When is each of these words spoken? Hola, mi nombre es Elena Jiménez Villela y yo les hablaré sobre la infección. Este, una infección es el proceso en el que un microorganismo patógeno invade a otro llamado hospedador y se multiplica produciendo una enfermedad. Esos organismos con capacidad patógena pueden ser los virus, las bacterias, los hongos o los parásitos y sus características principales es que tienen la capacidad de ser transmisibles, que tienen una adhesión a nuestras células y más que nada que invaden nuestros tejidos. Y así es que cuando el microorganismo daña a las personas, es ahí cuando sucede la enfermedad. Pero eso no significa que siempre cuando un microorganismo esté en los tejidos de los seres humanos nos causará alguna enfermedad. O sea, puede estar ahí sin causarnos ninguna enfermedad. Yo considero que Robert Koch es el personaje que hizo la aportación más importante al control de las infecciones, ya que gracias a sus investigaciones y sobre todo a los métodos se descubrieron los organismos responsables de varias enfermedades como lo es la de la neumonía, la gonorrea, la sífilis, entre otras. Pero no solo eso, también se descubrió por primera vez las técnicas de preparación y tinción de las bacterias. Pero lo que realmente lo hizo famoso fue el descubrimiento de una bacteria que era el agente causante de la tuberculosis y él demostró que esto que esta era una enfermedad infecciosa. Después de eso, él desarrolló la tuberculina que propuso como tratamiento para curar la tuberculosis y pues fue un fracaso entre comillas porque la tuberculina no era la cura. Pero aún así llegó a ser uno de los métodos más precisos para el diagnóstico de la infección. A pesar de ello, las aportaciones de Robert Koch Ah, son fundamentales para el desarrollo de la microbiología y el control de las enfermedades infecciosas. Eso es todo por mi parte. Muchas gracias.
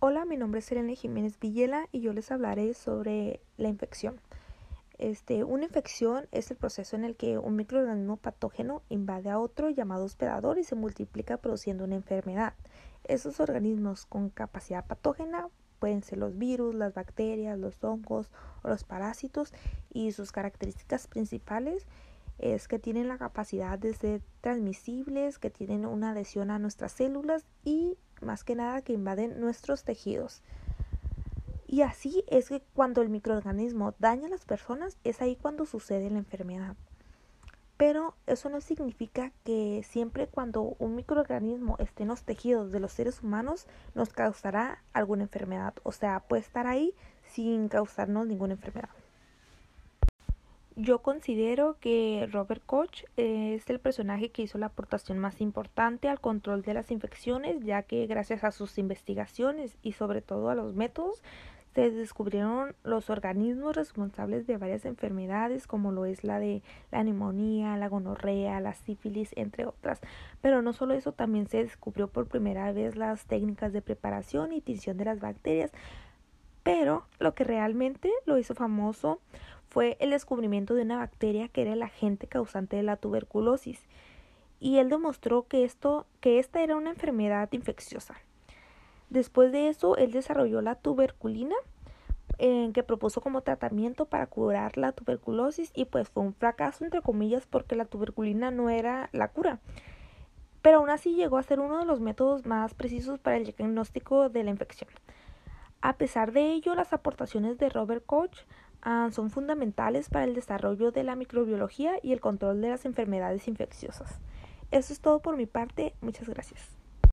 Hola, 0.00 0.24
mi 0.24 0.36
nombre 0.36 0.60
es 0.60 0.70
Elena 0.70 0.94
Jiménez 0.94 1.40
Villela 1.40 1.88
y 1.90 2.02
yo 2.02 2.12
les 2.12 2.30
hablaré 2.30 2.72
sobre 2.72 3.40
la 3.56 3.66
infección. 3.66 4.20
Este, 4.96 5.42
una 5.42 5.64
infección 5.64 6.28
es 6.30 6.52
el 6.52 6.56
proceso 6.56 6.94
en 6.94 7.04
el 7.04 7.16
que 7.16 7.36
un 7.36 7.56
microorganismo 7.56 8.16
patógeno 8.16 8.82
invade 8.90 9.28
a 9.28 9.40
otro 9.40 9.70
llamado 9.70 10.04
hospedador 10.04 10.56
y 10.60 10.62
se 10.62 10.76
multiplica 10.76 11.38
produciendo 11.38 11.82
una 11.82 11.96
enfermedad. 11.96 12.54
Esos 13.02 13.40
organismos 13.40 14.06
con 14.06 14.30
capacidad 14.30 14.86
patógena 14.86 15.48
pueden 15.80 16.04
ser 16.04 16.18
los 16.18 16.38
virus, 16.38 16.76
las 16.76 16.94
bacterias, 16.94 17.58
los 17.58 17.82
hongos 17.82 18.30
o 18.62 18.68
los 18.68 18.84
parásitos 18.84 19.52
y 19.92 20.12
sus 20.12 20.30
características 20.30 21.08
principales 21.08 21.88
es 22.38 22.68
que 22.68 22.78
tienen 22.78 23.08
la 23.08 23.18
capacidad 23.18 23.76
de 23.80 23.94
ser 23.94 24.22
transmisibles, 24.42 25.40
que 25.40 25.50
tienen 25.50 25.84
una 25.84 26.12
adhesión 26.12 26.52
a 26.52 26.60
nuestras 26.60 26.92
células 26.92 27.44
y 27.64 27.98
más 28.20 28.44
que 28.44 28.54
nada 28.54 28.82
que 28.82 28.92
invaden 28.92 29.40
nuestros 29.40 29.84
tejidos. 29.84 30.42
Y 31.66 31.82
así 31.82 32.24
es 32.28 32.48
que 32.48 32.62
cuando 32.74 33.02
el 33.02 33.10
microorganismo 33.10 33.94
daña 33.98 34.26
a 34.26 34.30
las 34.30 34.44
personas, 34.46 34.96
es 35.04 35.20
ahí 35.20 35.36
cuando 35.36 35.66
sucede 35.66 36.08
la 36.10 36.18
enfermedad. 36.18 36.76
Pero 37.76 38.14
eso 38.26 38.48
no 38.48 38.60
significa 38.60 39.30
que 39.44 39.84
siempre 39.88 40.26
cuando 40.26 40.76
un 40.78 40.96
microorganismo 40.96 41.76
esté 41.78 42.02
en 42.02 42.08
los 42.08 42.22
tejidos 42.24 42.72
de 42.72 42.80
los 42.80 42.92
seres 42.92 43.22
humanos 43.22 43.66
nos 43.94 44.08
causará 44.08 44.82
alguna 44.92 45.22
enfermedad. 45.24 45.74
O 45.84 45.92
sea, 45.92 46.20
puede 46.20 46.42
estar 46.42 46.66
ahí 46.66 46.92
sin 47.24 47.68
causarnos 47.68 48.26
ninguna 48.26 48.54
enfermedad. 48.54 48.88
Yo 50.80 51.00
considero 51.00 51.76
que 51.80 52.28
Robert 52.30 52.62
Koch 52.64 53.02
es 53.16 53.68
el 53.68 53.80
personaje 53.80 54.30
que 54.30 54.42
hizo 54.42 54.58
la 54.58 54.66
aportación 54.66 55.18
más 55.18 55.40
importante 55.40 56.08
al 56.08 56.20
control 56.20 56.62
de 56.62 56.72
las 56.72 56.92
infecciones, 56.92 57.64
ya 57.64 57.82
que 57.82 58.06
gracias 58.06 58.44
a 58.44 58.52
sus 58.52 58.78
investigaciones 58.78 59.76
y 59.82 59.90
sobre 59.90 60.22
todo 60.22 60.50
a 60.50 60.54
los 60.54 60.76
métodos 60.76 61.20
se 61.74 61.90
descubrieron 61.90 62.76
los 62.84 63.10
organismos 63.10 63.74
responsables 63.74 64.46
de 64.46 64.56
varias 64.56 64.84
enfermedades 64.84 65.66
como 65.66 65.90
lo 65.90 66.04
es 66.04 66.22
la 66.22 66.38
de 66.38 66.62
la 66.92 67.02
neumonía, 67.02 67.76
la 67.76 67.88
gonorrea, 67.88 68.60
la 68.60 68.74
sífilis, 68.74 69.30
entre 69.34 69.66
otras. 69.66 70.00
Pero 70.42 70.62
no 70.62 70.72
solo 70.72 70.94
eso, 70.94 71.10
también 71.10 71.48
se 71.48 71.58
descubrió 71.64 72.06
por 72.06 72.28
primera 72.28 72.70
vez 72.70 72.94
las 72.94 73.24
técnicas 73.26 73.72
de 73.72 73.82
preparación 73.82 74.52
y 74.52 74.60
tinción 74.60 74.96
de 74.96 75.06
las 75.06 75.18
bacterias. 75.18 75.72
Pero 76.62 77.04
lo 77.18 77.34
que 77.34 77.42
realmente 77.42 78.12
lo 78.26 78.38
hizo 78.38 78.54
famoso 78.54 79.20
fue 79.70 79.96
el 80.00 80.10
descubrimiento 80.10 80.74
de 80.74 80.82
una 80.82 80.98
bacteria 80.98 81.48
que 81.48 81.62
era 81.62 81.72
el 81.72 81.82
agente 81.82 82.26
causante 82.26 82.76
de 82.76 82.82
la 82.82 82.96
tuberculosis 82.96 83.80
y 84.60 84.78
él 84.78 84.88
demostró 84.88 85.46
que 85.46 85.64
esto 85.64 86.06
que 86.20 86.38
esta 86.38 86.62
era 86.62 86.76
una 86.76 86.90
enfermedad 86.90 87.48
infecciosa. 87.52 88.14
Después 89.10 89.52
de 89.52 89.68
eso, 89.68 89.96
él 89.96 90.12
desarrolló 90.12 90.60
la 90.60 90.74
tuberculina 90.74 91.54
que 92.38 92.84
propuso 92.86 93.20
como 93.20 93.40
tratamiento 93.40 94.04
para 94.04 94.26
curar 94.26 94.76
la 94.76 94.92
tuberculosis 94.92 95.72
y 95.74 95.86
pues 95.86 96.08
fue 96.08 96.22
un 96.22 96.34
fracaso 96.34 96.84
entre 96.84 97.02
comillas 97.02 97.46
porque 97.46 97.74
la 97.74 97.84
tuberculina 97.84 98.50
no 98.50 98.70
era 98.70 99.08
la 99.12 99.28
cura. 99.28 99.58
Pero 100.62 100.78
aún 100.78 100.90
así 100.90 101.14
llegó 101.14 101.38
a 101.38 101.42
ser 101.42 101.58
uno 101.58 101.78
de 101.78 101.84
los 101.84 102.00
métodos 102.00 102.46
más 102.46 102.74
precisos 102.74 103.18
para 103.18 103.36
el 103.36 103.44
diagnóstico 103.44 104.28
de 104.28 104.44
la 104.44 104.50
infección. 104.50 104.90
A 105.80 105.96
pesar 105.96 106.32
de 106.32 106.52
ello, 106.52 106.74
las 106.74 106.92
aportaciones 106.92 107.58
de 107.58 107.68
Robert 107.68 108.04
Koch 108.04 108.44
Ah, 108.82 109.10
son 109.12 109.30
fundamentales 109.30 110.08
para 110.08 110.24
el 110.24 110.34
desarrollo 110.34 110.92
de 110.92 111.04
la 111.04 111.16
microbiología 111.16 111.94
y 112.02 112.12
el 112.12 112.20
control 112.20 112.60
de 112.60 112.70
las 112.70 112.84
enfermedades 112.84 113.48
infecciosas. 113.48 114.20
Eso 114.70 114.92
es 114.92 115.00
todo 115.00 115.20
por 115.20 115.36
mi 115.36 115.46
parte. 115.46 115.94
Muchas 116.00 116.28
gracias. 116.28 116.77